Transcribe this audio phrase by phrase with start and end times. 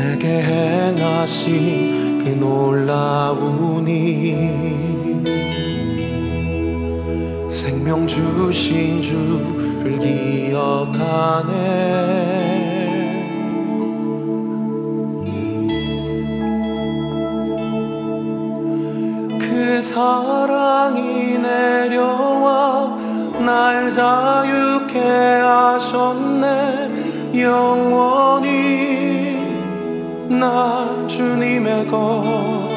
[0.00, 4.34] 내게 행하신 그 놀라운 이
[7.46, 11.50] 생명 주신 주를 기억하네.
[19.38, 22.96] 그 사랑이 내려와
[23.38, 26.88] 날 자유케 하셨네.
[27.38, 28.89] 영원히
[30.30, 32.70] 나 주님의 것.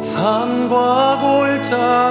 [0.00, 1.20] 산과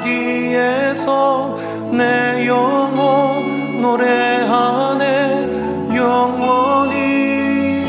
[0.00, 1.56] 골짜기에서
[1.92, 5.94] 내 영혼 노래하네.
[5.94, 7.86] 영원히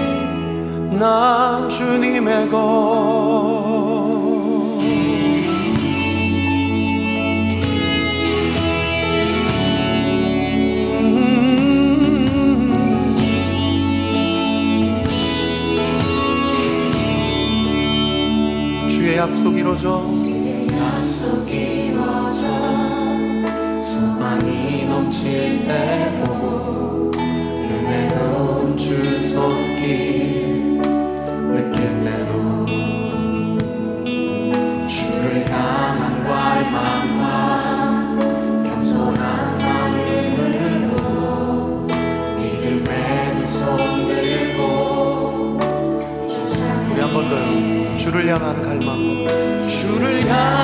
[0.99, 3.00] 나 주님의 것.
[19.21, 20.03] 약속 이루어져.
[20.71, 22.41] 약속 이루어져
[23.83, 30.81] 소망이 넘칠 때도 은혜로운 주 손길
[31.51, 32.65] 느낄 때도
[34.87, 37.20] 주를 향한 갈망
[48.21, 49.67] 주를 향한 갈망.
[49.67, 50.60] 주를 향한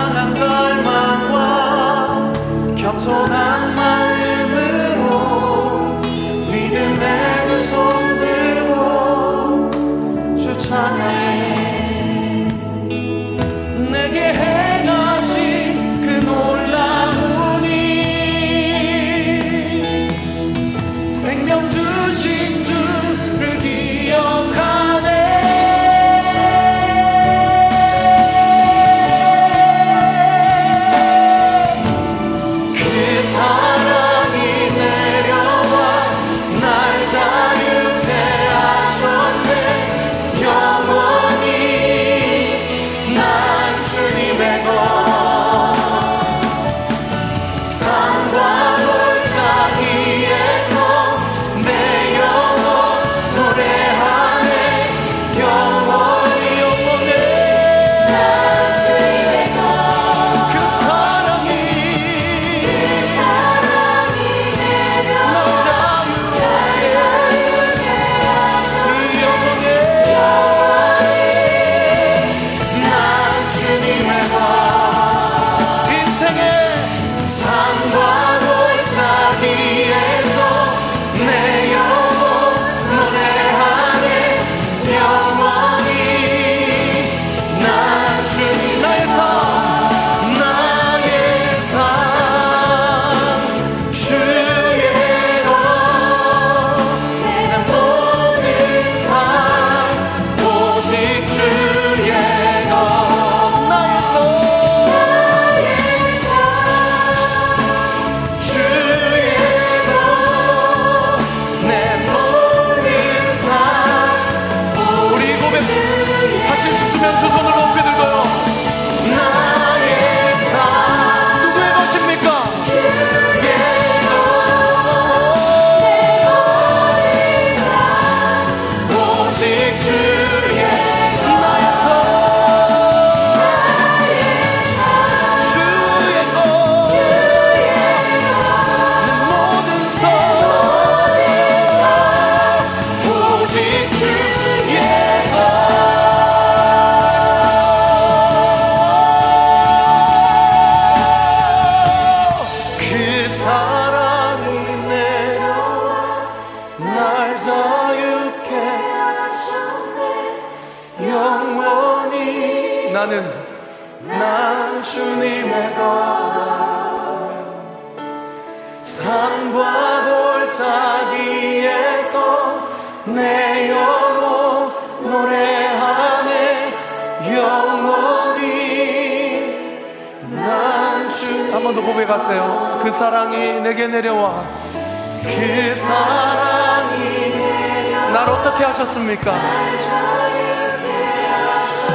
[189.32, 189.96] 하셨습니까?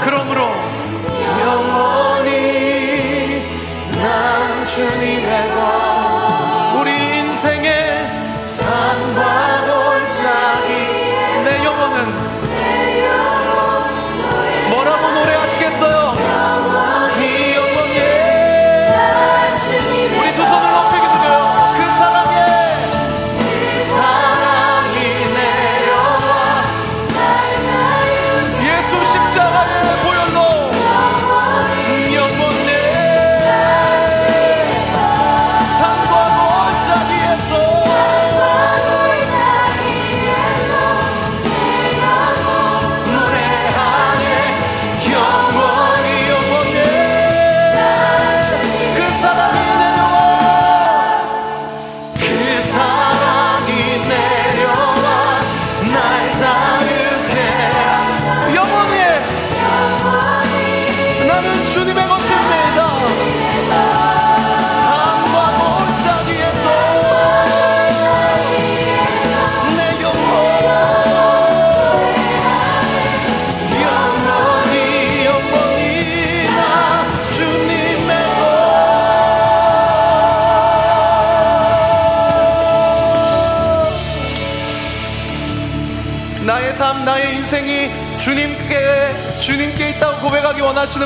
[0.03, 0.51] 그러므로
[1.41, 2.31] 영원히
[3.93, 9.42] 난 주님의 것 우리 인생의 산과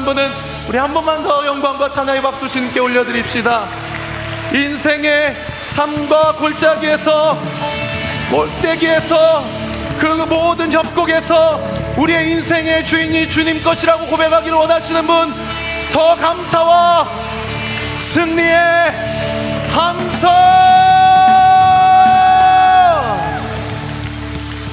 [0.07, 0.31] 분은
[0.69, 3.67] 우리 한 번만 더 영광과 찬양의 박수 주님께 올려드립시다.
[4.55, 5.37] 인생의
[5.67, 7.39] 삶과 골짜기에서
[8.31, 9.45] 골대기에서
[9.99, 11.61] 그 모든 협곡에서
[11.99, 15.67] 우리의 인생의 주인이 주님 것이라고 고백하기를 원하시는 분
[15.97, 17.09] 더 감사와
[17.97, 18.55] 승리의
[19.73, 20.31] 함성!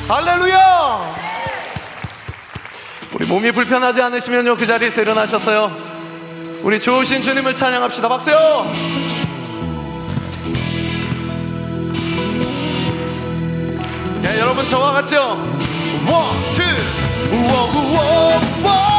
[0.10, 1.13] 할렐루야
[3.26, 5.76] 몸이 불편하지 않으시면요 그 자리에서 일어나셨어요
[6.64, 9.14] 우리 좋으신 주님을 찬양합시다 박수요
[14.24, 15.20] 야, 여러분 저와 같이요.
[16.10, 16.64] one, two,
[17.30, 18.94] 우와, 우와, 우와.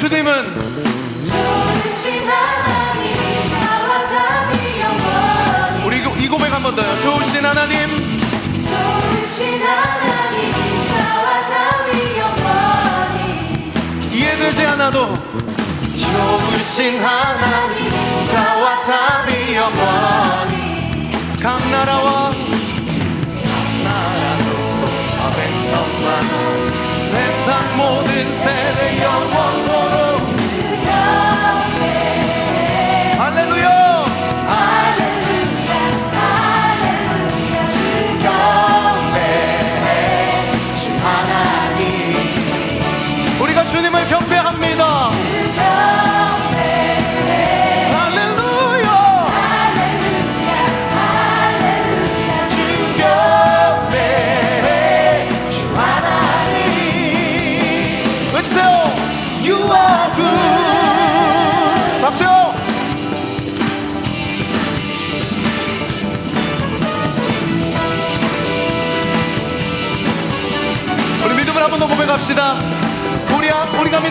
[0.00, 0.30] 주님은
[5.84, 6.98] 우리 이 고백 한 번 더요.
[7.02, 8.20] 좋으신 하나님,
[14.10, 15.14] 이해되지 않아도
[15.94, 21.12] 좋으신 하나님 자와 잠이 영원히
[21.42, 22.30] 각 나라와
[23.84, 26.69] 나라 족속과 백성만 세상
[27.80, 30.29] 모든 세대 영원토록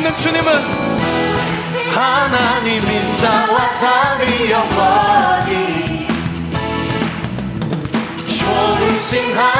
[0.10, 0.52] 믿는 주님은
[1.94, 6.08] 하나님인 자와 잠이 영원히.
[8.28, 9.59] 좋으신 하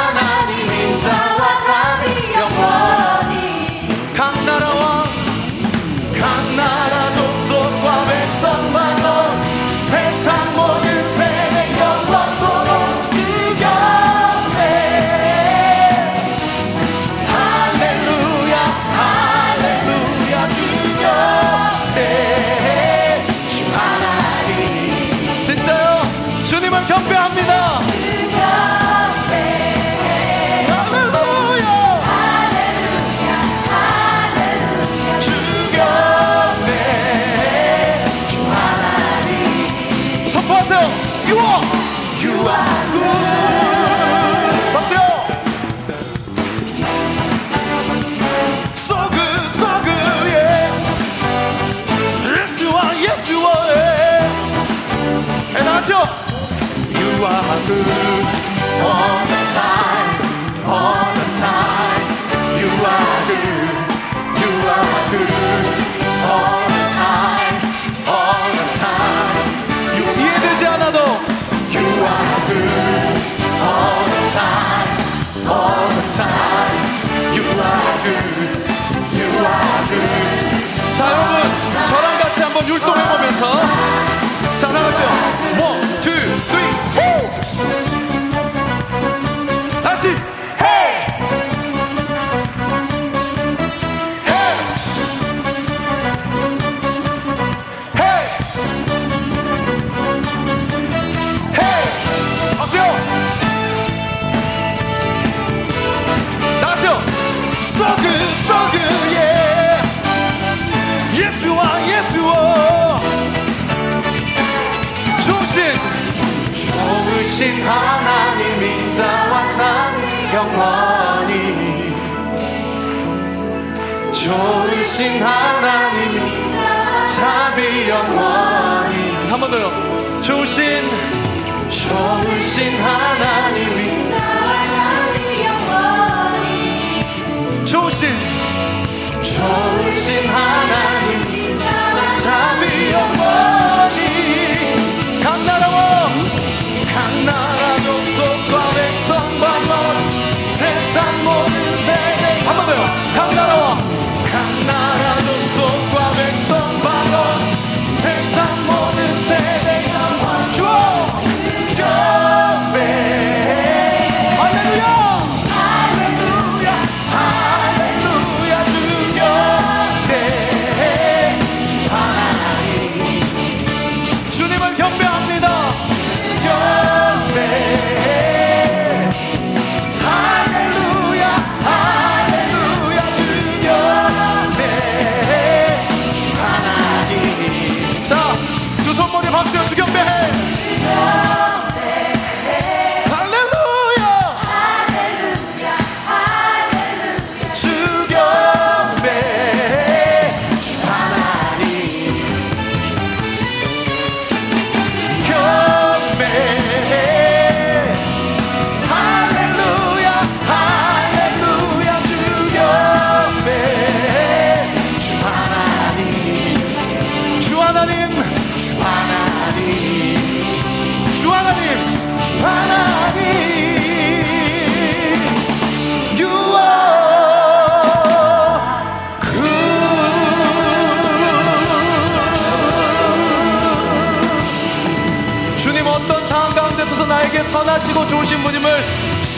[235.80, 238.84] 주님 어떤 상황 가운데 서서 나에게 선하시고 좋으신 분임을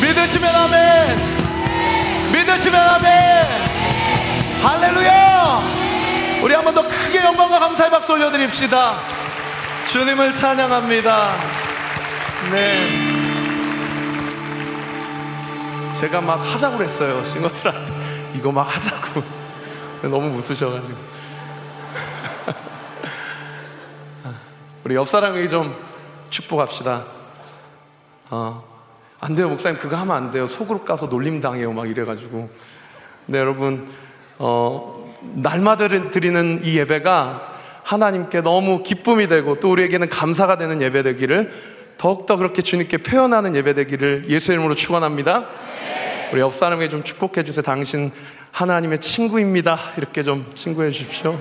[0.01, 1.17] 믿으시면 아멘.
[2.33, 3.47] 믿으시면 아멘.
[4.61, 5.63] 할렐루야.
[6.43, 8.97] 우리 한번 더 크게 영광과 감사의 박수 올려드립시다.
[9.87, 11.37] 주님을 찬양합니다.
[12.51, 12.91] 네.
[16.01, 18.33] 제가 막 하자고 그랬어요 싱어들한테.
[18.35, 19.23] 이거 막 하자고.
[20.11, 20.97] 너무 웃으셔가지고.
[24.83, 25.92] 우리 옆 사람에게 좀
[26.33, 27.05] 축복합시다
[28.31, 28.65] 어,
[29.21, 32.51] 안 돼요 목사님 그거 하면 안 돼요 속으로 가서 놀림 당해요 막 이래가지고
[33.27, 33.89] 네 여러분
[34.39, 37.53] 어, 날마다 드리는 이 예배가
[37.85, 41.53] 하나님께 너무 기쁨이 되고 또 우리에게는 감사가 되는 예배 되기를
[41.99, 45.47] 더욱더 그렇게 주님께 표현하는 예배 되기를 예수의 이름으로 축원합니다.
[46.33, 47.63] 우리 옆 사람에게 좀 축복해 주세요.
[47.63, 48.11] 당신
[48.51, 49.79] 하나님의 친구입니다.
[49.97, 51.39] 이렇게 좀 친구해 주십시오.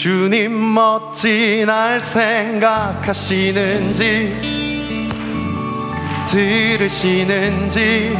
[0.00, 3.10] 주님 멋진 날 생각하시는지
[6.28, 8.16] 들으시는지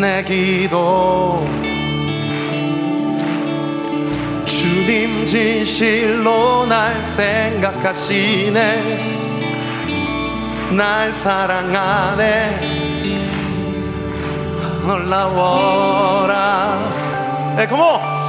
[0.00, 1.46] 내 기도.
[4.46, 8.54] 주님 진실로 날 생각하시네.
[10.70, 12.60] 날 사랑하네.
[14.86, 16.78] 놀라워라.
[17.58, 18.25] 네, 고모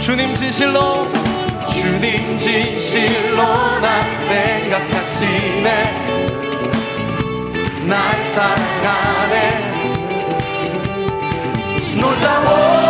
[0.00, 1.06] 주님 진실로
[1.70, 3.42] 주님 진실로
[3.80, 5.68] 날 생각하시네.
[7.88, 9.72] 날 사랑하네.
[12.00, 12.81] 놀라워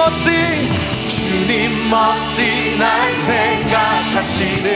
[0.00, 0.30] 멋진
[1.08, 4.70] 주님 멋진 날 생각하시는지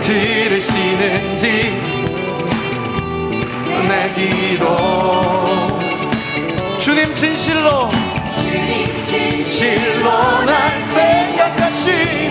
[0.00, 1.42] 들으시는지
[3.88, 4.64] 내 기도
[6.78, 7.90] 주님 진실로
[8.36, 12.30] 주님 진실로 날 생각하시네.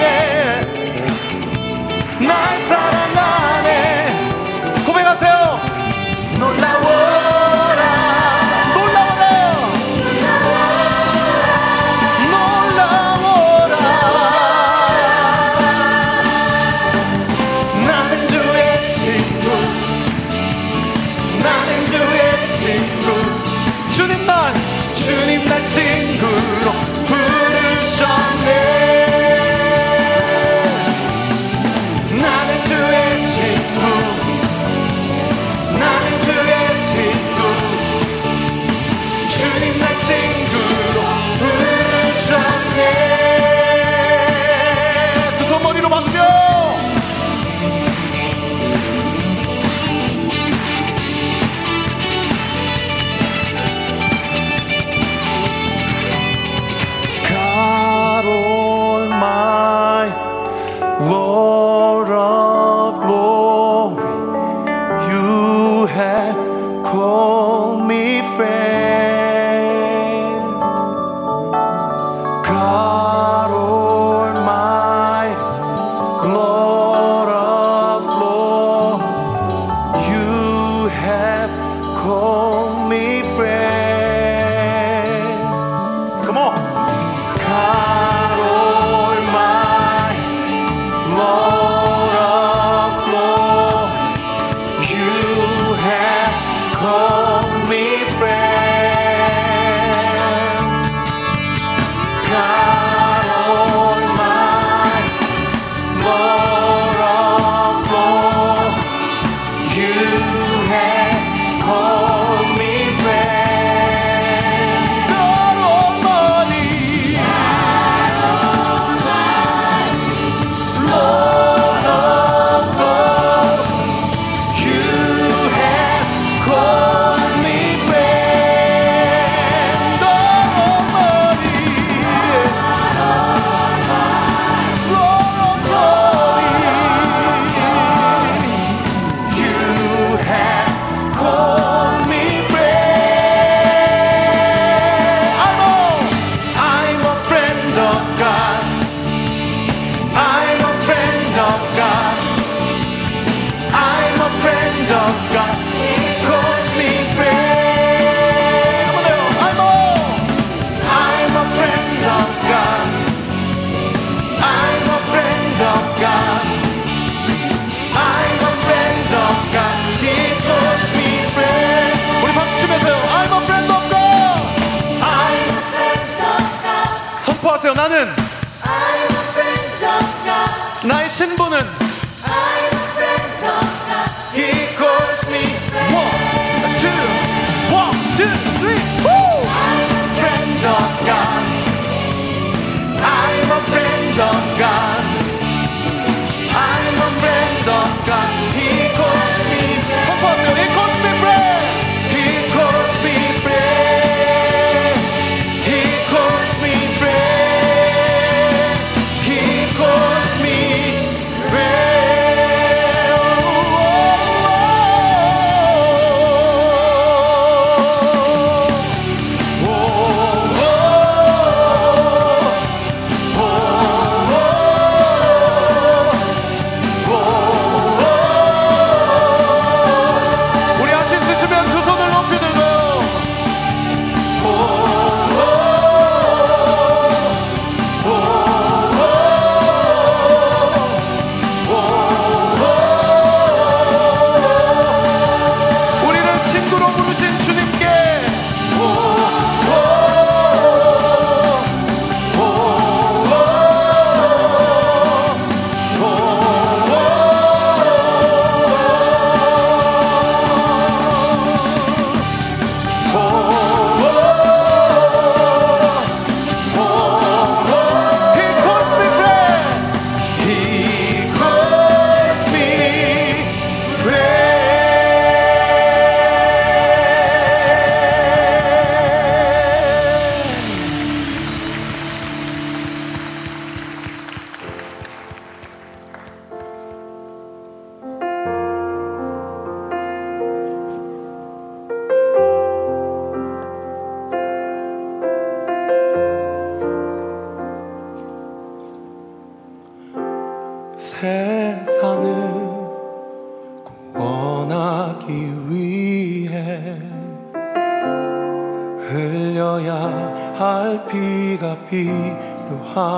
[311.60, 313.10] 우리가 필요하다면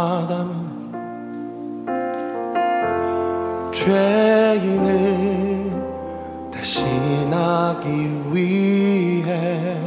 [3.71, 4.91] 죄인을
[6.51, 7.87] 대신하기
[8.31, 9.77] 위해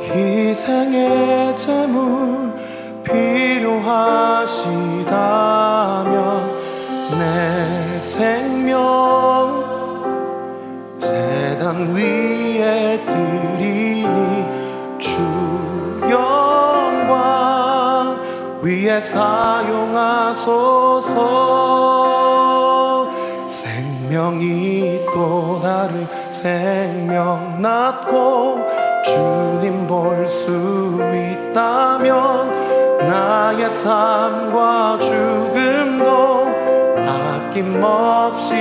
[0.00, 2.54] 희생의 제물
[3.02, 3.66] 필요하시다면
[7.18, 8.76] 내 생명
[10.98, 12.25] 재단 위
[19.00, 20.56] 사용하소서.
[23.48, 28.64] 생명이 또 다른 생명 낳고
[29.04, 32.52] 주님 볼 수 있다면
[33.08, 36.46] 나의 삶과 죽음도
[37.06, 38.54] 아낌없이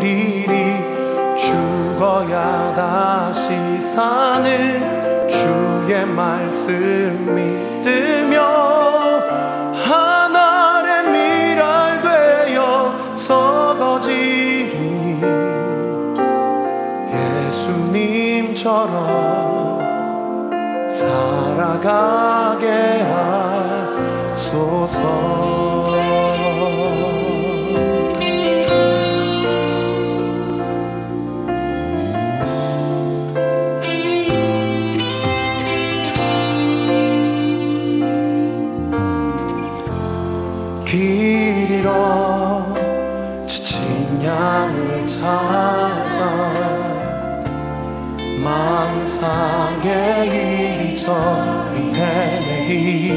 [0.00, 0.88] 드리리.
[1.36, 8.57] 죽어야 다시 사는 주의 말씀 믿으며
[18.58, 19.78] 예수님처럼
[20.90, 22.66] 살아가게
[24.32, 24.98] 하소서.
[40.84, 42.74] 길 잃어
[43.46, 45.77] 지친 양을 찾
[49.20, 53.10] 만상의 이리저리 헤매인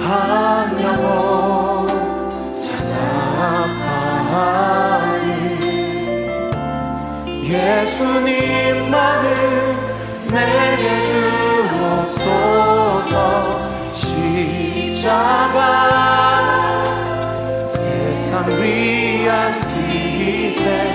[0.00, 1.88] 한 영혼
[2.60, 2.94] 찾아
[3.74, 5.26] 아파하니
[7.42, 9.26] 예수님만을
[10.30, 10.84] 내게
[12.22, 13.14] 주옵소서.
[13.94, 15.58] 십자가
[17.66, 18.22] 세상
[18.62, 19.34] 위한
[19.68, 20.93] 비세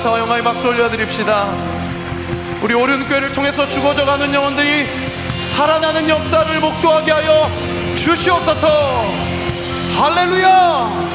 [0.00, 1.46] 감사와 영광의 박수 올려드립시다.
[2.62, 4.86] 우리 오른교회를 통해서 죽어져가는 영혼들이
[5.52, 7.50] 살아나는 역사를 목도하게 하여
[7.96, 9.12] 주시옵소서.
[9.98, 11.09] 할렐루야